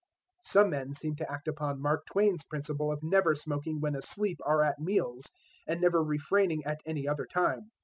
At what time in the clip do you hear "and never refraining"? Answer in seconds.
5.67-6.63